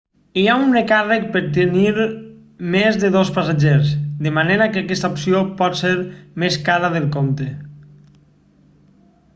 hi 0.41 0.43
ha 0.51 0.53
un 0.59 0.71
recàrrec 0.75 1.25
per 1.33 1.41
tenir 1.57 2.05
més 2.75 2.97
de 3.03 3.11
dos 3.17 3.31
passatgers 3.35 3.93
de 4.27 4.33
manera 4.39 4.69
que 4.73 4.83
aquesta 4.83 5.13
opció 5.17 5.43
pot 5.61 5.79
ser 5.85 5.93
més 6.47 6.61
cara 6.71 6.93
del 6.97 7.09
compte 7.17 7.51